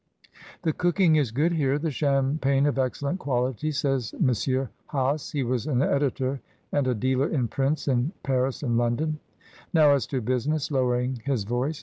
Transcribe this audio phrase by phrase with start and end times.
[0.63, 4.29] "The cooking is good here, the champagne of excellent quality," says M.
[4.91, 5.29] Hase.
[5.29, 9.19] He was an editor and a dealer in prints in Paris and London.
[9.75, 11.79] "Now, as to business," lowering his voice.